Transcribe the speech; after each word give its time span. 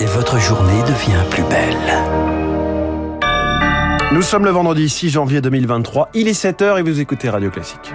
et 0.00 0.06
votre 0.06 0.38
journée 0.38 0.82
devient 0.82 1.22
plus 1.30 1.42
belle. 1.44 1.76
Nous 4.12 4.22
sommes 4.22 4.44
le 4.44 4.50
vendredi 4.50 4.88
6 4.88 5.10
janvier 5.10 5.40
2023. 5.40 6.10
Il 6.14 6.28
est 6.28 6.40
7h 6.40 6.78
et 6.78 6.82
vous 6.82 7.00
écoutez 7.00 7.28
Radio 7.28 7.50
Classique. 7.50 7.92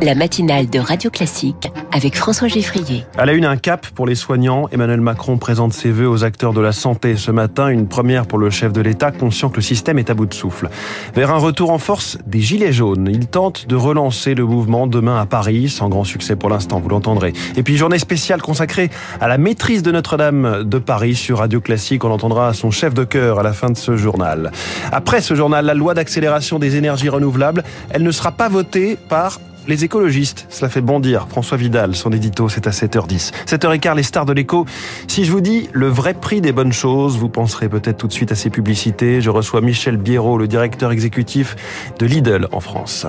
La 0.00 0.14
matinale 0.14 0.70
de 0.70 0.78
Radio 0.78 1.10
Classique 1.10 1.72
avec 1.92 2.14
François 2.16 2.46
Geffrier. 2.46 3.04
À 3.16 3.26
la 3.26 3.32
une, 3.32 3.44
un 3.44 3.56
cap 3.56 3.84
pour 3.88 4.06
les 4.06 4.14
soignants. 4.14 4.68
Emmanuel 4.70 5.00
Macron 5.00 5.38
présente 5.38 5.72
ses 5.72 5.90
vœux 5.90 6.08
aux 6.08 6.22
acteurs 6.22 6.52
de 6.52 6.60
la 6.60 6.70
santé 6.70 7.16
ce 7.16 7.32
matin. 7.32 7.66
Une 7.68 7.88
première 7.88 8.26
pour 8.26 8.38
le 8.38 8.48
chef 8.48 8.72
de 8.72 8.80
l'État, 8.80 9.10
conscient 9.10 9.48
que 9.48 9.56
le 9.56 9.62
système 9.62 9.98
est 9.98 10.08
à 10.08 10.14
bout 10.14 10.26
de 10.26 10.34
souffle. 10.34 10.70
Vers 11.16 11.32
un 11.32 11.38
retour 11.38 11.72
en 11.72 11.78
force 11.78 12.16
des 12.26 12.40
Gilets 12.40 12.72
jaunes. 12.72 13.08
Il 13.10 13.26
tente 13.26 13.66
de 13.66 13.74
relancer 13.74 14.34
le 14.36 14.44
mouvement 14.44 14.86
demain 14.86 15.20
à 15.20 15.26
Paris, 15.26 15.68
sans 15.68 15.88
grand 15.88 16.04
succès 16.04 16.36
pour 16.36 16.48
l'instant, 16.48 16.78
vous 16.78 16.90
l'entendrez. 16.90 17.32
Et 17.56 17.64
puis, 17.64 17.76
journée 17.76 17.98
spéciale 17.98 18.40
consacrée 18.40 18.90
à 19.20 19.26
la 19.26 19.36
maîtrise 19.36 19.82
de 19.82 19.90
Notre-Dame 19.90 20.62
de 20.62 20.78
Paris 20.78 21.16
sur 21.16 21.38
Radio 21.38 21.60
Classique. 21.60 22.04
On 22.04 22.12
entendra 22.12 22.54
son 22.54 22.70
chef 22.70 22.94
de 22.94 23.02
cœur 23.02 23.40
à 23.40 23.42
la 23.42 23.52
fin 23.52 23.70
de 23.70 23.76
ce 23.76 23.96
journal. 23.96 24.52
Après 24.92 25.20
ce 25.20 25.34
journal, 25.34 25.64
la 25.64 25.74
loi 25.74 25.94
d'accélération 25.94 26.60
des 26.60 26.76
énergies 26.76 27.08
renouvelables, 27.08 27.64
elle 27.90 28.04
ne 28.04 28.12
sera 28.12 28.30
pas 28.30 28.48
votée 28.48 28.96
par 29.08 29.40
les 29.68 29.84
écologistes, 29.84 30.46
cela 30.48 30.68
fait 30.68 30.80
bondir. 30.80 31.28
François 31.28 31.56
Vidal, 31.56 31.94
son 31.94 32.10
édito, 32.10 32.48
c'est 32.48 32.66
à 32.66 32.70
7h10. 32.70 33.32
7h15, 33.46 33.94
les 33.94 34.02
stars 34.02 34.24
de 34.24 34.32
l'écho. 34.32 34.66
Si 35.06 35.24
je 35.24 35.30
vous 35.30 35.42
dis 35.42 35.68
le 35.72 35.88
vrai 35.88 36.14
prix 36.14 36.40
des 36.40 36.52
bonnes 36.52 36.72
choses, 36.72 37.18
vous 37.18 37.28
penserez 37.28 37.68
peut-être 37.68 37.98
tout 37.98 38.08
de 38.08 38.12
suite 38.12 38.32
à 38.32 38.34
ces 38.34 38.50
publicités. 38.50 39.20
Je 39.20 39.30
reçois 39.30 39.60
Michel 39.60 39.98
Biérot, 39.98 40.38
le 40.38 40.48
directeur 40.48 40.90
exécutif 40.90 41.54
de 41.98 42.06
Lidl 42.06 42.48
en 42.50 42.60
France. 42.60 43.06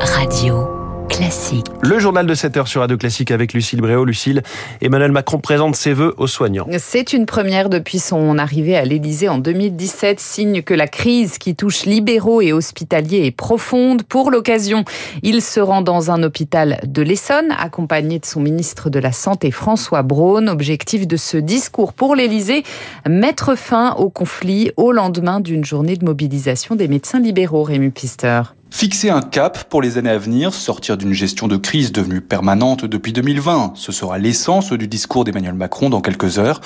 Radio. 0.00 0.79
Classique. 1.10 1.66
Le 1.82 1.98
journal 1.98 2.24
de 2.24 2.34
7 2.34 2.56
heures 2.56 2.68
sur 2.68 2.80
Radio 2.80 2.96
Classique 2.96 3.30
avec 3.30 3.52
Lucille 3.52 3.80
Bréau. 3.80 4.04
Lucille, 4.04 4.42
Emmanuel 4.80 5.10
Macron 5.12 5.38
présente 5.38 5.74
ses 5.74 5.92
vœux 5.92 6.14
aux 6.18 6.26
soignants. 6.26 6.66
C'est 6.78 7.12
une 7.12 7.26
première 7.26 7.68
depuis 7.68 7.98
son 7.98 8.38
arrivée 8.38 8.76
à 8.76 8.84
l'Élysée 8.84 9.28
en 9.28 9.38
2017, 9.38 10.20
signe 10.20 10.62
que 10.62 10.72
la 10.72 10.86
crise 10.86 11.38
qui 11.38 11.56
touche 11.56 11.84
libéraux 11.84 12.40
et 12.40 12.52
hospitaliers 12.52 13.26
est 13.26 13.36
profonde. 13.36 14.04
Pour 14.04 14.30
l'occasion, 14.30 14.84
il 15.22 15.42
se 15.42 15.60
rend 15.60 15.82
dans 15.82 16.10
un 16.10 16.22
hôpital 16.22 16.80
de 16.86 17.02
l'Essonne, 17.02 17.54
accompagné 17.58 18.18
de 18.18 18.26
son 18.26 18.40
ministre 18.40 18.88
de 18.88 18.98
la 18.98 19.12
Santé 19.12 19.50
François 19.50 20.02
Braun. 20.02 20.48
Objectif 20.48 21.06
de 21.06 21.16
ce 21.16 21.36
discours 21.36 21.92
pour 21.92 22.14
l'Élysée, 22.14 22.62
mettre 23.08 23.56
fin 23.56 23.94
au 23.94 24.10
conflit 24.10 24.70
au 24.76 24.92
lendemain 24.92 25.40
d'une 25.40 25.64
journée 25.64 25.96
de 25.96 26.04
mobilisation 26.04 26.76
des 26.76 26.88
médecins 26.88 27.20
libéraux, 27.20 27.64
Rémi 27.64 27.90
Pister. 27.90 28.42
Fixer 28.72 29.10
un 29.10 29.20
cap 29.20 29.64
pour 29.64 29.82
les 29.82 29.98
années 29.98 30.10
à 30.10 30.16
venir, 30.16 30.54
sortir 30.54 30.96
d'une 30.96 31.12
gestion 31.12 31.48
de 31.48 31.56
crise 31.56 31.90
devenue 31.90 32.20
permanente 32.20 32.84
depuis 32.84 33.12
2020, 33.12 33.72
ce 33.74 33.90
sera 33.90 34.16
l'essence 34.16 34.72
du 34.72 34.86
discours 34.86 35.24
d'Emmanuel 35.24 35.54
Macron 35.54 35.90
dans 35.90 36.00
quelques 36.00 36.38
heures. 36.38 36.60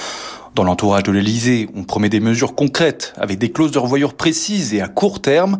Dans 0.55 0.65
l'entourage 0.65 1.05
de 1.05 1.13
l'Elysée, 1.13 1.69
on 1.75 1.83
promet 1.83 2.11
des 2.11 2.21
mesures 2.21 2.55
concrètes 2.55 3.15
avec 3.17 3.39
des 3.39 3.51
clauses 3.51 3.73
de 3.73 3.79
revoyure 3.79 4.15
précises 4.15 4.75
et 4.75 4.83
à 4.83 4.87
court 4.87 5.23
terme. 5.23 5.59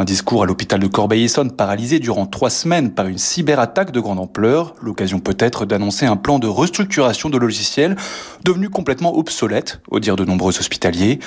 Un 0.00 0.04
discours 0.04 0.44
à 0.44 0.46
l'hôpital 0.46 0.78
de 0.78 0.86
Corbeil-Essonne 0.86 1.50
paralysé 1.50 1.98
durant 1.98 2.24
trois 2.24 2.50
semaines 2.50 2.92
par 2.92 3.08
une 3.08 3.18
cyberattaque 3.18 3.90
de 3.90 3.98
grande 3.98 4.20
ampleur. 4.20 4.76
L'occasion 4.80 5.18
peut-être 5.18 5.66
d'annoncer 5.66 6.06
un 6.06 6.14
plan 6.14 6.38
de 6.38 6.46
restructuration 6.46 7.30
de 7.30 7.36
logiciels 7.36 7.96
devenu 8.44 8.68
complètement 8.68 9.18
obsolète, 9.18 9.80
au 9.90 9.98
dire 9.98 10.14
de 10.14 10.24
nombreux 10.24 10.56
hospitaliers. 10.56 11.18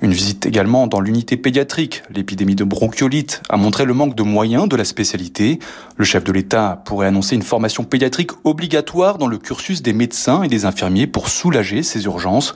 Une 0.00 0.12
visite 0.12 0.46
également 0.46 0.86
dans 0.86 1.00
l'unité 1.00 1.36
pédiatrique. 1.36 2.04
L'épidémie 2.08 2.54
de 2.54 2.62
bronchiolite 2.62 3.42
a 3.48 3.56
montré 3.56 3.84
le 3.84 3.94
manque 3.94 4.14
de 4.14 4.22
moyens 4.22 4.68
de 4.68 4.76
la 4.76 4.84
spécialité. 4.84 5.58
Le 5.96 6.04
chef 6.04 6.22
de 6.22 6.30
l'État 6.30 6.80
pourrait 6.84 7.08
annoncer 7.08 7.34
une 7.34 7.42
formation 7.42 7.82
pédiatrique 7.82 8.30
obligatoire 8.44 9.18
dans 9.18 9.26
le 9.26 9.38
cursus 9.38 9.82
des 9.82 9.92
médecins 9.92 10.44
et 10.44 10.48
des 10.48 10.66
infirmiers 10.66 11.08
pour 11.08 11.30
soulager 11.30 11.82
ces 11.82 12.04
urgences. 12.04 12.54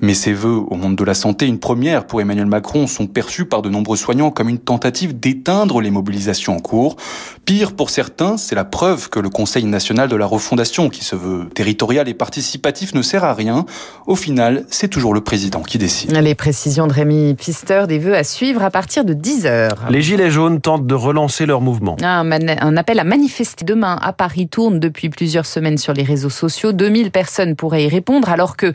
Mais 0.00 0.14
ces 0.14 0.32
vœux 0.32 0.62
au 0.68 0.76
monde 0.76 0.94
de 0.94 1.02
la 1.02 1.14
santé, 1.14 1.48
une 1.48 1.58
première 1.58 2.06
pour 2.06 2.20
Emmanuel 2.20 2.46
Macron, 2.46 2.86
sont 2.86 3.08
perçus 3.08 3.44
par 3.44 3.62
de 3.62 3.70
nombreux 3.70 3.96
soignants 3.96 4.30
comme 4.30 4.48
une 4.48 4.60
tentative 4.60 5.15
d'éteindre 5.16 5.80
les 5.80 5.90
mobilisations 5.90 6.56
en 6.56 6.60
cours. 6.60 6.96
Pire 7.46 7.74
pour 7.74 7.90
certains, 7.90 8.36
c'est 8.38 8.56
la 8.56 8.64
preuve 8.64 9.08
que 9.08 9.20
le 9.20 9.28
Conseil 9.28 9.62
national 9.66 10.08
de 10.08 10.16
la 10.16 10.26
refondation, 10.26 10.88
qui 10.88 11.04
se 11.04 11.14
veut 11.14 11.48
territorial 11.54 12.08
et 12.08 12.14
participatif, 12.14 12.92
ne 12.92 13.02
sert 13.02 13.22
à 13.22 13.34
rien. 13.34 13.66
Au 14.08 14.16
final, 14.16 14.64
c'est 14.68 14.88
toujours 14.88 15.14
le 15.14 15.20
président 15.20 15.62
qui 15.62 15.78
décide. 15.78 16.10
Les 16.10 16.34
précisions 16.34 16.88
de 16.88 16.92
Rémi 16.92 17.36
Pister, 17.36 17.84
des 17.86 18.00
vœux 18.00 18.16
à 18.16 18.24
suivre 18.24 18.64
à 18.64 18.70
partir 18.72 19.04
de 19.04 19.14
10h. 19.14 19.70
Les 19.90 20.02
Gilets 20.02 20.32
jaunes 20.32 20.60
tentent 20.60 20.88
de 20.88 20.94
relancer 20.96 21.46
leur 21.46 21.60
mouvement. 21.60 21.96
Un, 22.02 22.28
un 22.32 22.76
appel 22.76 22.98
à 22.98 23.04
manifester 23.04 23.64
demain 23.64 23.96
à 24.02 24.12
Paris 24.12 24.48
tourne 24.48 24.80
depuis 24.80 25.08
plusieurs 25.08 25.46
semaines 25.46 25.78
sur 25.78 25.92
les 25.92 26.02
réseaux 26.02 26.30
sociaux. 26.30 26.72
2000 26.72 27.12
personnes 27.12 27.54
pourraient 27.54 27.84
y 27.84 27.88
répondre 27.88 28.28
alors 28.28 28.56
que 28.56 28.72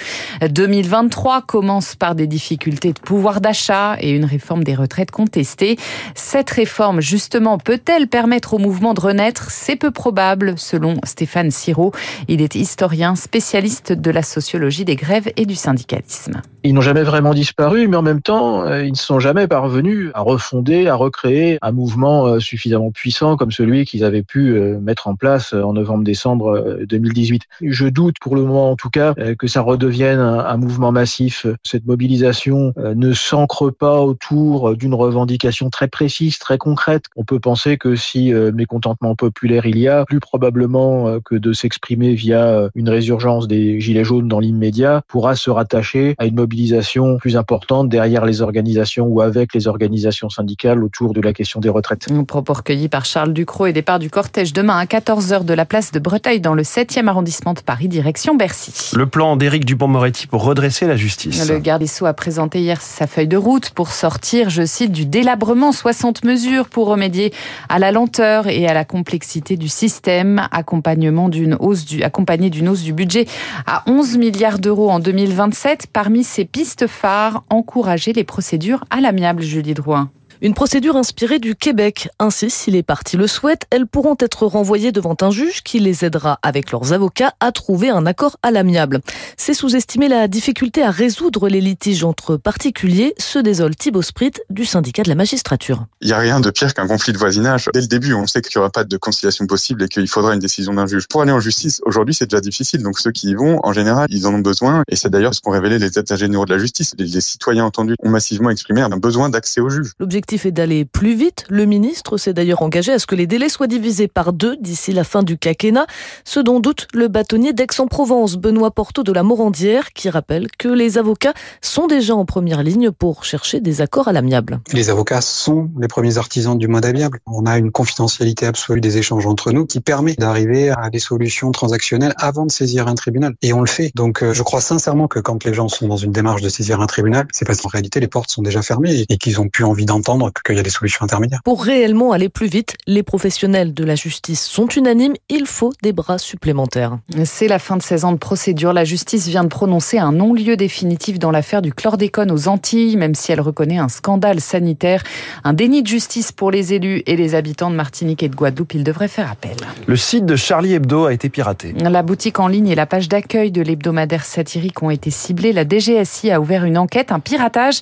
2023 0.48 1.42
commence 1.42 1.96
par 1.96 2.16
des 2.16 2.26
difficultés 2.26 2.94
de 2.94 3.00
pouvoir 3.02 3.42
d'achat 3.42 3.98
et 4.00 4.12
une 4.12 4.24
réforme 4.24 4.64
des 4.64 4.76
retraites 4.76 5.12
contestée. 5.12 5.78
Cette 6.16 6.50
réforme, 6.52 7.02
justement, 7.02 7.58
peut-elle 7.58 8.08
permettre 8.08 8.54
au 8.54 8.61
mouvement 8.62 8.94
de 8.94 9.02
renaître 9.02 9.52
C'est 9.52 9.76
peu 9.76 9.92
probable, 9.92 10.54
selon 10.58 10.96
Stéphane 11.04 11.52
Siro. 11.52 11.92
Il 12.28 12.42
est 12.42 12.56
historien, 12.56 13.16
spécialiste 13.16 13.92
de 13.92 14.12
la 14.12 14.24
sociologie 14.24 14.86
des 14.86 14.96
grèves 14.96 15.32
et 15.36 15.46
du 15.46 15.56
syndicalisme. 15.56 16.42
Ils 16.64 16.76
n'ont 16.76 16.82
jamais 16.82 17.02
vraiment 17.02 17.34
disparu, 17.34 17.88
mais 17.88 17.98
en 17.98 18.04
même 18.04 18.22
temps, 18.22 18.64
euh, 18.64 18.86
ils 18.86 18.92
ne 18.92 18.98
sont 18.98 19.20
jamais 19.20 19.48
parvenus 19.48 20.12
à 20.14 20.22
refonder, 20.22 20.88
à 20.88 20.96
recréer 20.96 21.58
un 21.64 21.72
mouvement 21.72 22.28
euh, 22.28 22.40
suffisamment 22.40 22.92
puissant 22.92 23.36
comme 23.36 23.52
celui 23.52 23.84
qu'ils 23.84 24.04
avaient 24.04 24.22
pu 24.22 24.52
euh, 24.52 24.80
mettre 24.80 25.08
en 25.08 25.16
place 25.16 25.54
en 25.54 25.74
novembre-décembre 25.74 26.78
2018. 26.88 27.44
Je 27.64 27.88
doute 27.88 28.18
pour 28.22 28.36
le 28.36 28.44
moment, 28.44 28.70
en 28.70 28.76
tout 28.76 28.92
cas, 28.92 29.16
que 29.38 29.48
ça 29.48 29.62
redevienne 29.62 30.20
un 30.20 30.58
mouvement 30.58 30.92
massif. 30.92 31.48
Cette 31.64 31.86
mobilisation 31.86 32.74
ne 32.78 33.14
s'ancre 33.14 33.72
pas 33.72 34.02
autour 34.02 34.76
d'une 34.76 34.94
revendication 34.94 35.70
très 35.70 35.88
précise 35.88 36.38
très 36.40 36.58
concrète. 36.58 37.06
On 37.16 37.24
peut 37.24 37.40
penser 37.40 37.78
que 37.78 37.96
si 37.96 38.32
mécontentement 38.56 39.16
populaire 39.16 39.66
il 39.66 39.80
y 39.80 39.88
a, 39.88 40.06
plus 40.06 40.20
probablement 40.20 41.08
euh, 41.08 41.20
que 41.24 41.36
de 41.36 41.54
s'exprimer 41.54 42.14
via 42.14 42.44
euh, 42.46 42.70
une 42.76 42.90
résurgence 42.90 43.48
des 43.48 43.80
gilets 43.80 44.04
jaunes 44.04 44.28
dans 44.28 44.40
l'immédiat, 44.40 45.02
pourra 45.08 45.36
se 45.36 45.50
rattacher 45.50 46.16
à 46.18 46.26
une 46.26 46.36
mobilisation 46.36 47.18
plus 47.18 47.38
importante 47.38 47.90
derrière 47.90 48.26
les 48.26 48.42
organisations 48.42 49.06
ou 49.06 49.22
avec 49.22 49.54
les 49.54 49.68
organisations 49.68 50.30
syndicales 50.30 50.84
autour 50.84 51.14
de 51.14 51.22
la 51.22 51.34
question 51.34 51.60
des 51.60 51.70
retraites. 51.70 52.08
Un 52.12 52.24
propos 52.24 52.54
recueilli 52.54 52.88
par 52.88 53.06
Charles 53.06 53.34
Ducrot 53.34 53.68
et 53.68 53.74
départ 53.74 54.00
du 54.00 54.10
cortège 54.10 54.54
demain 54.54 54.78
à 54.78 54.86
14h 54.86 55.46
de 55.46 55.54
la 55.54 55.66
place 55.66 55.92
de 55.92 56.00
Breteuil 56.00 56.40
dans 56.42 56.54
le 56.54 56.64
7e 56.64 57.08
arrondissement 57.08 57.54
de 57.54 57.62
Paris, 57.62 57.88
direction 57.88 58.36
Bercy. 58.36 58.92
Le 58.96 59.06
plan 59.06 59.36
d'Éric 59.36 59.66
Dupont-Moretti 59.66 60.28
pour 60.28 60.44
redresser 60.44 60.88
la 60.88 60.96
justice. 60.96 61.50
Le 61.50 61.60
garde 61.60 61.82
des 61.82 61.88
Sceaux 61.88 62.06
a 62.06 62.14
présenté 62.14 62.60
hier 62.60 62.82
sa 62.82 63.08
feuille 63.08 63.28
de 63.28 63.38
route 63.38 63.72
pour 63.72 63.92
sortir, 63.92 64.50
je 64.50 64.66
cite, 64.66 64.92
du 64.92 65.06
délabrement 65.06 65.72
60 65.72 66.24
mesures 66.24 66.70
pour 66.70 66.88
remédier 66.88 67.34
à 67.70 67.80
la 67.80 67.92
lenteur 67.92 68.41
et 68.48 68.68
à 68.68 68.74
la 68.74 68.86
complexité 68.86 69.58
du 69.58 69.68
système, 69.68 70.48
accompagnement 70.52 71.30
d'une 71.30 71.56
hausse 71.60 71.86
du, 71.86 72.04
accompagné 72.04 72.50
d'une 72.50 72.70
hausse 72.70 72.84
du 72.84 72.94
budget 72.94 73.26
à 73.66 73.84
11 73.88 74.18
milliards 74.18 74.60
d'euros 74.60 74.90
en 74.90 75.00
2027. 75.00 75.88
Parmi 75.92 76.24
ces 76.24 76.46
pistes 76.46 76.88
phares, 76.88 77.44
encourager 77.50 78.14
les 78.14 78.24
procédures 78.24 78.84
à 78.90 79.02
l'amiable, 79.02 79.42
Julie 79.42 79.74
Drouin. 79.74 80.10
Une 80.44 80.56
procédure 80.56 80.96
inspirée 80.96 81.38
du 81.38 81.56
Québec. 81.56 82.10
Ainsi, 82.18 82.50
si 82.50 82.72
les 82.72 82.82
parties 82.82 83.16
le 83.16 83.28
souhaitent, 83.28 83.68
elles 83.70 83.86
pourront 83.86 84.16
être 84.20 84.48
renvoyées 84.48 84.92
devant 84.92 85.16
un 85.22 85.30
juge 85.30 85.62
qui 85.62 85.80
les 85.80 86.04
aidera 86.04 86.40
avec 86.42 86.72
leurs 86.72 86.94
avocats 86.94 87.36
à 87.40 87.52
trouver 87.52 87.92
un 87.92 88.08
accord 88.08 88.38
à 88.42 88.50
l'amiable. 88.50 89.02
C'est 89.38 89.54
sous-estimer 89.54 90.08
la 90.08 90.28
difficulté 90.28 90.82
à 90.82 90.90
résoudre 90.90 91.48
les 91.48 91.62
litiges 91.62 92.04
entre 92.04 92.38
particuliers, 92.38 93.14
se 93.20 93.38
désole 93.38 93.76
Thibaut 93.76 94.02
Sprit 94.02 94.32
du 94.50 94.66
syndicat 94.66 95.04
de 95.04 95.10
la 95.10 95.16
magistrature. 95.16 95.86
Il 96.02 96.08
n'y 96.08 96.14
a 96.14 96.18
rien 96.18 96.40
de 96.40 96.50
pire 96.50 96.74
qu'un 96.74 96.88
conflit 96.88 97.14
de 97.14 97.20
voisinage. 97.20 97.70
Dès 97.72 97.82
le 97.82 97.88
début, 97.88 98.16
on 98.16 98.26
sait 98.26 98.42
qu'il 98.42 98.58
n'y 98.58 98.62
aura 98.62 98.72
pas 98.72 98.84
de 98.84 98.98
conciliation 98.98 99.46
possible 99.46 99.84
et 99.84 99.90
qu'il 99.90 100.08
faudra 100.08 100.34
une 100.34 100.40
décision 100.40 100.74
d'un 100.74 100.88
juge. 100.88 101.08
Pour 101.08 101.22
aller 101.22 101.34
en 101.34 101.40
justice, 101.40 101.82
aujourd'hui, 101.86 102.16
c'est 102.16 102.28
déjà 102.28 102.42
difficile. 102.42 102.82
Donc 102.82 102.98
ceux 102.98 103.12
qui 103.12 103.30
y 103.30 103.36
vont, 103.36 103.60
en 103.62 103.74
général, 103.74 104.08
ils 104.10 104.26
en 104.26 104.34
ont 104.34 104.40
besoin. 104.40 104.82
Et 104.90 104.96
c'est 104.96 105.12
d'ailleurs 105.12 105.36
ce 105.36 105.42
qu'ont 105.42 105.52
révélé 105.52 105.78
les 105.78 106.00
états 106.00 106.16
généraux 106.16 106.46
de 106.46 106.52
la 106.52 106.58
justice. 106.58 106.96
Les, 106.98 107.22
citoyens 107.22 107.66
entendus 107.66 107.94
ont 108.00 108.10
massivement 108.10 108.50
exprimé 108.50 108.82
un 108.82 108.90
besoin 108.98 109.30
d'accès 109.30 109.62
au 109.62 109.70
juge 109.70 109.94
est 110.34 110.52
d'aller 110.52 110.86
plus 110.86 111.14
vite. 111.16 111.46
Le 111.50 111.66
ministre 111.66 112.18
s'est 112.18 112.34
d'ailleurs 112.34 112.62
engagé 112.62 112.92
à 112.94 113.00
ce 113.00 113.06
que 113.06 113.16
les 113.16 113.28
délais 113.28 113.50
soient 113.50 113.68
divisés 113.68 114.08
par 114.08 114.34
deux 114.34 114.58
d'ici 114.58 114.94
la 114.94 115.04
fin 115.04 115.24
du 115.24 115.38
quinquennat, 115.38 115.86
ce 116.24 116.40
dont 116.40 116.60
doute 116.60 116.88
le 116.94 117.08
bâtonnier 117.08 117.54
d'Aix-en-Provence, 117.54 118.38
Benoît 118.38 118.72
Porto 118.72 119.04
de 119.04 119.12
la 119.12 119.24
Morandière, 119.24 119.94
qui 119.94 120.10
rappelle 120.10 120.48
que 120.58 120.68
les 120.68 120.98
avocats 120.98 121.34
sont 121.62 121.88
déjà 121.88 122.16
en 122.16 122.26
première 122.26 122.64
ligne 122.64 122.92
pour 122.92 123.24
chercher 123.24 123.60
des 123.60 123.82
accords 123.82 124.08
à 124.08 124.14
l'amiable. 124.14 124.60
Les 124.74 124.90
avocats 124.90 125.22
sont 125.22 125.70
les 125.80 125.88
premiers 125.88 126.18
artisans 126.18 126.58
du 126.58 126.68
mode 126.68 126.86
amiable. 126.86 127.20
On 127.26 127.46
a 127.46 127.58
une 127.58 127.72
confidentialité 127.72 128.46
absolue 128.46 128.82
des 128.82 128.98
échanges 128.98 129.26
entre 129.26 129.52
nous 129.52 129.66
qui 129.66 129.80
permet 129.80 130.14
d'arriver 130.14 130.70
à 130.70 130.90
des 130.90 131.00
solutions 131.00 131.52
transactionnelles 131.52 132.14
avant 132.18 132.46
de 132.46 132.52
saisir 132.52 132.88
un 132.88 132.96
tribunal. 132.96 133.34
Et 133.42 133.54
on 133.54 133.62
le 133.62 133.68
fait. 133.68 133.92
Donc 133.96 134.24
euh, 134.24 134.34
je 134.34 134.44
crois 134.44 134.62
sincèrement 134.62 135.08
que 135.08 135.20
quand 135.20 135.44
les 135.44 135.54
gens 135.54 135.68
sont 135.68 135.88
dans 135.88 135.98
une 135.98 136.12
démarche 136.12 136.42
de 136.42 136.50
saisir 136.50 136.82
un 136.82 136.88
tribunal, 136.88 137.28
c'est 137.32 137.46
parce 137.46 137.62
qu'en 137.62 137.70
réalité 137.70 138.00
les 138.00 138.08
portes 138.08 138.32
sont 138.32 138.42
déjà 138.42 138.62
fermées 138.62 139.06
et 139.08 139.18
qu'ils 139.18 139.40
ont 139.40 139.50
plus 139.50 139.64
envie 139.64 139.86
d'entendre 139.86 140.21
comprendre 140.22 140.42
qu'il 140.44 140.56
y 140.56 140.60
a 140.60 140.64
des 140.64 140.70
solutions 140.70 141.04
intermédiaires. 141.04 141.42
Pour 141.44 141.64
réellement 141.64 142.12
aller 142.12 142.30
plus 142.30 142.48
vite, 142.48 142.76
les 142.86 143.04
professionnels 143.04 143.74
de 143.74 143.84
la 143.84 143.96
justice 143.96 144.44
sont 144.44 144.68
unanimes, 144.68 145.14
il 145.30 145.46
faut 145.46 145.74
des 145.82 145.94
bras 145.94 146.18
supplémentaires. 146.18 146.98
C'est 147.26 147.48
la 147.48 147.60
fin 147.60 147.78
de 147.78 147.82
16 147.82 148.06
ans 148.06 148.12
de 148.12 148.18
procédure. 148.18 148.74
La 148.74 148.84
justice 148.84 149.28
vient 149.28 149.44
de 149.44 149.50
prononcer 149.50 149.98
un 149.98 150.12
non-lieu 150.12 150.58
définitif 150.58 151.18
dans 151.18 151.32
l'affaire 151.32 151.62
du 151.62 151.74
chlordécone 151.74 152.32
aux 152.32 152.48
Antilles, 152.48 152.98
même 152.98 153.16
si 153.16 153.32
elle 153.32 153.42
reconnaît 153.42 153.80
un 153.80 153.90
scandale 153.90 154.42
sanitaire, 154.42 155.04
un 155.44 155.54
déni 155.54 155.82
de 155.82 155.88
justice 155.88 156.32
pour 156.32 156.52
les 156.52 156.74
élus 156.74 157.02
et 157.08 157.16
les 157.16 157.36
habitants 157.36 157.72
de 157.72 157.76
Martinique 157.76 158.24
et 158.24 158.30
de 158.30 158.36
Guadeloupe. 158.36 158.74
Ils 158.74 158.84
devraient 158.84 159.08
faire 159.08 159.32
appel. 159.32 159.56
Le 159.88 159.96
site 159.96 160.26
de 160.26 160.36
Charlie 160.36 160.74
Hebdo 160.74 161.06
a 161.06 161.14
été 161.14 161.30
piraté. 161.30 161.74
La 161.74 162.04
boutique 162.04 162.40
en 162.40 162.48
ligne 162.48 162.68
et 162.68 162.76
la 162.76 162.86
page 162.86 163.10
d'accueil 163.10 163.52
de 163.52 163.62
l'hebdomadaire 163.62 164.26
satirique 164.26 164.84
ont 164.84 164.90
été 164.90 165.10
ciblées. 165.10 165.54
La 165.54 165.68
DGSI 165.68 166.32
a 166.32 166.40
ouvert 166.40 166.66
une 166.66 166.78
enquête, 166.78 167.12
un 167.12 167.20
piratage 167.20 167.82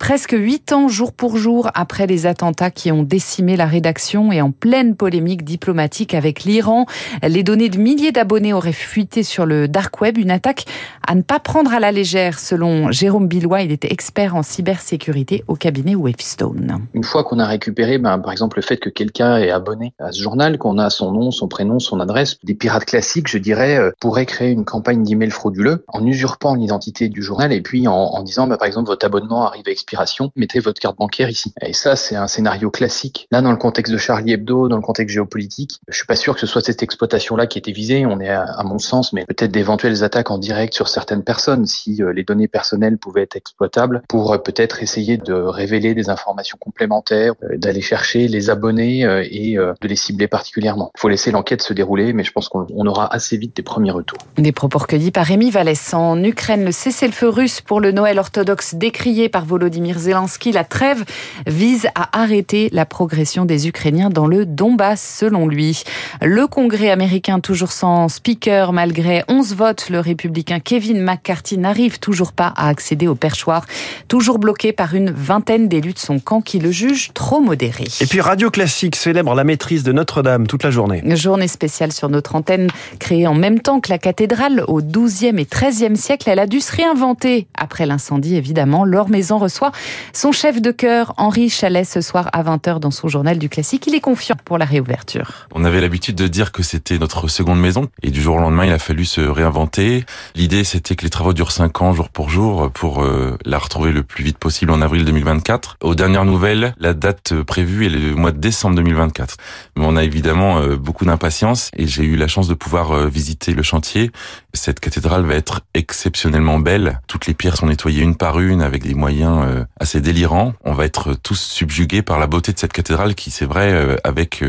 presque 0.00 0.32
huit 0.32 0.72
ans 0.72 0.88
jour 0.88 1.12
pour 1.12 1.36
jour 1.36 1.69
après 1.74 2.06
les 2.06 2.26
attentats 2.26 2.70
qui 2.70 2.92
ont 2.92 3.02
décimé 3.02 3.56
la 3.56 3.66
rédaction 3.66 4.32
et 4.32 4.40
en 4.40 4.50
pleine 4.50 4.96
polémique 4.96 5.44
diplomatique 5.44 6.14
avec 6.14 6.44
l'Iran. 6.44 6.86
Les 7.22 7.42
données 7.42 7.68
de 7.68 7.78
milliers 7.78 8.12
d'abonnés 8.12 8.52
auraient 8.52 8.72
fuité 8.72 9.22
sur 9.22 9.46
le 9.46 9.68
dark 9.68 10.00
web, 10.00 10.18
une 10.18 10.30
attaque 10.30 10.64
à 11.06 11.14
ne 11.14 11.22
pas 11.22 11.40
prendre 11.40 11.72
à 11.72 11.80
la 11.80 11.92
légère 11.92 12.38
selon 12.38 12.90
Jérôme 12.92 13.26
Billois, 13.26 13.62
il 13.62 13.72
était 13.72 13.92
expert 13.92 14.36
en 14.36 14.42
cybersécurité 14.42 15.44
au 15.48 15.56
cabinet 15.56 15.94
Wavestone. 15.94 16.86
Une 16.94 17.04
fois 17.04 17.24
qu'on 17.24 17.38
a 17.38 17.46
récupéré 17.46 17.98
ben, 17.98 18.18
par 18.18 18.32
exemple 18.32 18.58
le 18.58 18.62
fait 18.62 18.76
que 18.76 18.88
quelqu'un 18.88 19.38
est 19.38 19.50
abonné 19.50 19.92
à 19.98 20.12
ce 20.12 20.22
journal, 20.22 20.58
qu'on 20.58 20.78
a 20.78 20.90
son 20.90 21.12
nom, 21.12 21.30
son 21.30 21.48
prénom, 21.48 21.78
son 21.78 22.00
adresse, 22.00 22.38
des 22.44 22.54
pirates 22.54 22.84
classiques, 22.84 23.28
je 23.28 23.38
dirais, 23.38 23.76
euh, 23.76 23.90
pourraient 24.00 24.26
créer 24.26 24.50
une 24.50 24.64
campagne 24.64 25.02
d'email 25.02 25.30
frauduleux 25.30 25.84
en 25.88 26.04
usurpant 26.06 26.54
l'identité 26.54 27.08
du 27.08 27.22
journal 27.22 27.52
et 27.52 27.60
puis 27.60 27.88
en, 27.88 28.22
disant 28.22 28.46
ben, 28.46 28.56
par 28.56 28.66
exemple 28.66 28.88
votre 28.88 29.04
abonnement 29.04 29.46
arrive 29.46 29.64
à 29.66 29.70
expiration, 29.70 30.32
mettez 30.36 30.60
votre 30.60 30.80
carte 30.80 30.96
bancaire 30.96 31.30
ici. 31.30 31.52
Et 31.62 31.72
ça 31.72 31.96
c'est 31.96 32.16
un 32.16 32.28
scénario 32.28 32.70
classique. 32.70 33.28
Là 33.30 33.42
dans 33.42 33.50
le 33.50 33.56
contexte 33.56 33.92
de 33.92 33.98
Charlie 33.98 34.32
Hebdo, 34.32 34.68
dans 34.68 34.76
le 34.76 34.82
contexte 34.82 35.14
géopolitique, 35.14 35.80
je 35.88 35.96
suis 35.96 36.06
pas 36.06 36.16
sûr 36.16 36.34
que 36.34 36.40
ce 36.40 36.46
soit 36.46 36.62
cette 36.62 36.82
exploitation-là 36.82 37.46
qui 37.46 37.58
était 37.58 37.72
visée. 37.72 38.06
On 38.06 38.20
est 38.20 38.28
à, 38.30 38.62
mon 38.64 38.78
sens, 38.78 39.12
mais 39.12 39.24
peut-être 39.24 39.50
d'éventuelles 39.50 40.04
attaques 40.04 40.30
en 40.30 40.38
direct 40.38 40.74
sur 40.74 40.88
certaines 40.88 41.22
personnes 41.22 41.66
si 41.66 42.02
euh, 42.02 42.12
les 42.12 42.24
données 42.24 42.48
personnelles 42.48 42.98
pouvaient 42.98 43.22
être 43.22 43.36
exploitables 43.36 44.02
pour 44.08 44.32
euh, 44.32 44.38
peut-être 44.38 44.82
essayer 44.82 45.16
de 45.16 45.32
révéler 45.32 45.94
des 45.94 46.08
informations 46.08 46.56
complémentaires, 46.58 47.34
euh, 47.42 47.56
d'aller 47.56 47.80
chercher 47.80 48.28
les 48.28 48.50
abonnés 48.50 49.00
et 49.30 49.56
de 49.56 49.88
les 49.88 49.96
cibler 49.96 50.28
particulièrement. 50.28 50.90
Il 50.96 51.00
faut 51.00 51.08
laisser 51.08 51.30
l'enquête 51.30 51.62
se 51.62 51.72
dérouler, 51.72 52.12
mais 52.12 52.24
je 52.24 52.32
pense 52.32 52.48
qu'on 52.48 52.86
aura 52.86 53.12
assez 53.12 53.36
vite 53.36 53.56
des 53.56 53.62
premiers 53.62 53.90
retours. 53.90 54.18
Des 54.36 54.52
propos 54.52 54.78
recueillis 54.78 55.10
par 55.10 55.26
Rémi 55.26 55.50
Vallès. 55.50 55.94
En 55.94 56.22
Ukraine, 56.22 56.64
le 56.64 56.72
cessez-le-feu 56.72 57.28
russe 57.28 57.60
pour 57.60 57.80
le 57.80 57.92
Noël 57.92 58.18
orthodoxe 58.18 58.74
décrié 58.74 59.28
par 59.28 59.44
Volodymyr 59.44 59.98
Zelensky, 59.98 60.52
la 60.52 60.64
trêve 60.64 61.04
vise 61.50 61.88
à 61.94 62.18
arrêter 62.18 62.68
la 62.72 62.86
progression 62.86 63.44
des 63.44 63.68
Ukrainiens 63.68 64.08
dans 64.08 64.26
le 64.26 64.46
Donbass, 64.46 65.16
selon 65.18 65.46
lui. 65.46 65.82
Le 66.22 66.46
Congrès 66.46 66.90
américain, 66.90 67.40
toujours 67.40 67.72
sans 67.72 68.08
speaker, 68.08 68.72
malgré 68.72 69.24
11 69.28 69.54
votes, 69.54 69.90
le 69.90 70.00
républicain 70.00 70.60
Kevin 70.60 71.02
McCarthy 71.02 71.58
n'arrive 71.58 71.98
toujours 71.98 72.32
pas 72.32 72.52
à 72.56 72.68
accéder 72.68 73.08
au 73.08 73.14
perchoir, 73.14 73.66
toujours 74.08 74.38
bloqué 74.38 74.72
par 74.72 74.94
une 74.94 75.10
vingtaine 75.10 75.68
d'élus 75.68 75.92
de 75.92 75.98
son 75.98 76.20
camp 76.20 76.40
qui 76.40 76.58
le 76.58 76.70
jugent 76.70 77.10
trop 77.14 77.40
modéré. 77.40 77.84
Et 78.00 78.06
puis 78.06 78.20
Radio 78.20 78.50
Classique 78.50 78.96
célèbre 78.96 79.34
la 79.34 79.44
maîtrise 79.44 79.82
de 79.82 79.92
Notre-Dame 79.92 80.46
toute 80.46 80.62
la 80.62 80.70
journée. 80.70 81.02
Journée 81.16 81.48
spéciale 81.48 81.92
sur 81.92 82.08
notre 82.08 82.36
antenne, 82.36 82.68
créée 82.98 83.26
en 83.26 83.34
même 83.34 83.60
temps 83.60 83.80
que 83.80 83.90
la 83.90 83.98
cathédrale 83.98 84.64
au 84.68 84.80
XIIe 84.80 85.38
et 85.38 85.46
XIIIe 85.46 85.96
siècle. 85.96 86.28
Elle 86.30 86.38
a 86.38 86.46
dû 86.46 86.60
se 86.60 86.74
réinventer 86.74 87.48
après 87.58 87.86
l'incendie, 87.86 88.36
évidemment. 88.36 88.84
Laure 88.84 89.08
Maison 89.08 89.38
reçoit 89.38 89.72
son 90.12 90.32
chef 90.32 90.62
de 90.62 90.70
chœur, 90.70 91.14
Henri 91.16 91.39
Chalet, 91.48 91.86
ce 91.86 92.00
soir 92.00 92.28
à 92.32 92.42
20h 92.42 92.80
dans 92.80 92.90
son 92.90 93.08
journal 93.08 93.38
du 93.38 93.48
classique. 93.48 93.86
Il 93.86 93.94
est 93.94 94.00
confiant 94.00 94.36
pour 94.44 94.58
la 94.58 94.64
réouverture. 94.64 95.46
On 95.54 95.64
avait 95.64 95.80
l'habitude 95.80 96.16
de 96.16 96.26
dire 96.26 96.52
que 96.52 96.62
c'était 96.62 96.98
notre 96.98 97.28
seconde 97.28 97.60
maison 97.60 97.88
et 98.02 98.10
du 98.10 98.20
jour 98.20 98.36
au 98.36 98.40
lendemain, 98.40 98.66
il 98.66 98.72
a 98.72 98.78
fallu 98.78 99.04
se 99.04 99.20
réinventer. 99.20 100.04
L'idée, 100.34 100.64
c'était 100.64 100.96
que 100.96 101.04
les 101.04 101.10
travaux 101.10 101.32
durent 101.32 101.52
5 101.52 101.82
ans, 101.82 101.92
jour 101.92 102.08
pour 102.08 102.28
jour, 102.30 102.70
pour 102.72 103.02
euh, 103.02 103.38
la 103.44 103.58
retrouver 103.58 103.92
le 103.92 104.02
plus 104.02 104.24
vite 104.24 104.38
possible 104.38 104.72
en 104.72 104.82
avril 104.82 105.04
2024. 105.04 105.78
Aux 105.82 105.94
dernières 105.94 106.24
nouvelles, 106.24 106.74
la 106.78 106.94
date 106.94 107.34
prévue 107.42 107.86
est 107.86 107.90
le 107.90 108.14
mois 108.14 108.32
de 108.32 108.38
décembre 108.38 108.76
2024. 108.76 109.36
Mais 109.76 109.84
on 109.86 109.96
a 109.96 110.04
évidemment 110.04 110.58
euh, 110.58 110.76
beaucoup 110.76 111.04
d'impatience 111.04 111.70
et 111.76 111.86
j'ai 111.86 112.04
eu 112.04 112.16
la 112.16 112.28
chance 112.28 112.48
de 112.48 112.54
pouvoir 112.54 112.92
euh, 112.92 113.06
visiter 113.06 113.54
le 113.54 113.62
chantier. 113.62 114.10
Cette 114.52 114.80
cathédrale 114.80 115.24
va 115.24 115.34
être 115.34 115.60
exceptionnellement 115.74 116.58
belle. 116.58 117.00
Toutes 117.06 117.26
les 117.26 117.34
pierres 117.34 117.56
sont 117.56 117.66
nettoyées 117.66 118.02
une 118.02 118.16
par 118.16 118.40
une 118.40 118.62
avec 118.62 118.82
des 118.82 118.94
moyens 118.94 119.64
assez 119.78 120.00
délirants. 120.00 120.54
On 120.64 120.72
va 120.72 120.84
être 120.84 121.14
tous 121.30 121.40
subjugués 121.40 122.02
par 122.02 122.18
la 122.18 122.26
beauté 122.26 122.52
de 122.52 122.58
cette 122.58 122.72
cathédrale 122.72 123.14
qui, 123.14 123.30
c'est 123.30 123.44
vrai, 123.44 123.96
avec 124.02 124.42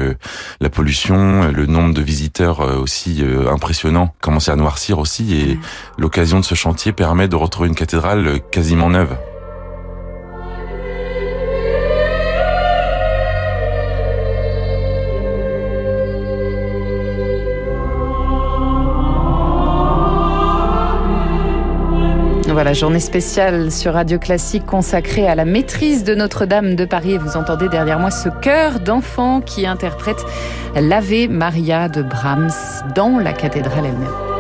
la 0.62 0.70
pollution, 0.72 1.52
le 1.52 1.68
nombre 1.68 1.94
de 1.94 2.02
visiteurs 2.02 2.62
aussi 2.82 3.24
impressionnant, 3.48 4.16
commence 4.20 4.50
à 4.50 4.56
noircir 4.56 4.98
aussi 4.98 5.36
et 5.36 5.60
l'occasion 6.00 6.40
de 6.40 6.44
ce 6.44 6.56
chantier 6.56 6.92
permet 6.92 7.28
de 7.28 7.36
retrouver 7.36 7.70
une 7.70 7.76
cathédrale 7.76 8.40
quasiment 8.50 8.90
neuve. 8.90 9.16
Voilà, 22.52 22.74
journée 22.74 23.00
spéciale 23.00 23.72
sur 23.72 23.94
Radio 23.94 24.20
Classique 24.20 24.66
consacrée 24.66 25.26
à 25.26 25.36
la 25.36 25.46
maîtrise 25.46 26.04
de 26.04 26.16
Notre-Dame 26.16 26.76
de 26.76 26.84
Paris. 26.84 27.14
Et 27.14 27.18
vous 27.18 27.38
entendez 27.38 27.70
derrière 27.70 27.98
moi 27.98 28.12
ce 28.12 28.28
chœur 28.28 28.82
d'enfants 28.82 29.40
qui 29.40 29.66
interprète 29.66 30.24
l'Ave 30.76 31.30
Maria 31.30 31.88
de 31.88 32.02
Brahms 32.02 32.52
dans 32.94 33.20
la 33.20 33.32
cathédrale 33.32 33.86
elle-même. 33.86 34.31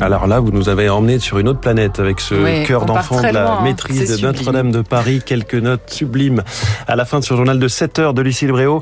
Alors 0.00 0.26
là, 0.26 0.40
vous 0.40 0.50
nous 0.50 0.68
avez 0.68 0.88
emmené 0.88 1.18
sur 1.18 1.38
une 1.38 1.48
autre 1.48 1.60
planète 1.60 2.00
avec 2.00 2.20
ce 2.20 2.34
Oui, 2.34 2.64
cœur 2.64 2.86
d'enfant 2.86 3.18
de 3.18 3.26
la 3.26 3.32
loin, 3.32 3.58
hein. 3.58 3.64
maîtrise 3.64 4.20
de. 4.20 4.26
Notre-Dame 4.26 4.70
de 4.70 4.80
Paris. 4.80 5.20
Quelques 5.24 5.54
notes 5.54 5.90
sublimes 5.90 6.42
à 6.88 6.96
la 6.96 7.04
fin 7.04 7.18
de 7.18 7.24
ce 7.24 7.34
journal 7.34 7.58
de 7.58 7.68
7 7.68 7.98
heures 7.98 8.14
de 8.14 8.22
Lucille 8.22 8.50
Bréau. 8.50 8.80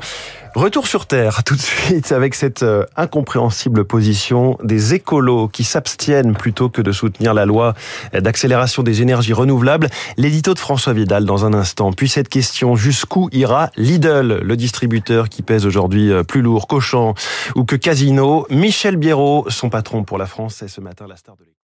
Retour 0.55 0.87
sur 0.87 1.05
Terre 1.05 1.43
tout 1.43 1.55
de 1.55 1.61
suite 1.61 2.11
avec 2.11 2.33
cette 2.33 2.63
euh, 2.63 2.83
incompréhensible 2.95 3.85
position 3.85 4.57
des 4.63 4.95
écolos 4.95 5.47
qui 5.47 5.63
s'abstiennent 5.63 6.33
plutôt 6.35 6.69
que 6.69 6.81
de 6.81 6.91
soutenir 6.91 7.33
la 7.33 7.45
loi 7.45 7.75
d'accélération 8.13 8.81
des 8.81 9.01
énergies 9.01 9.33
renouvelables. 9.33 9.89
L'édito 10.17 10.53
de 10.53 10.59
François 10.59 10.93
Vidal 10.93 11.25
dans 11.25 11.45
un 11.45 11.53
instant. 11.53 11.93
Puis 11.93 12.09
cette 12.09 12.29
question, 12.29 12.75
jusqu'où 12.75 13.29
ira 13.31 13.69
Lidl, 13.77 14.39
le 14.41 14.57
distributeur 14.57 15.29
qui 15.29 15.43
pèse 15.43 15.65
aujourd'hui 15.65 16.11
euh, 16.11 16.23
plus 16.23 16.41
lourd 16.41 16.67
qu'Auchan 16.67 17.13
ou 17.55 17.63
que 17.63 17.75
Casino? 17.75 18.47
Michel 18.49 18.97
Biérot, 18.97 19.45
son 19.49 19.69
patron 19.69 20.03
pour 20.03 20.17
la 20.17 20.25
France, 20.25 20.63
est 20.63 20.67
ce 20.67 20.81
matin 20.81 21.05
la 21.07 21.15
star 21.15 21.35
de 21.35 21.41
l'équipe. 21.41 21.55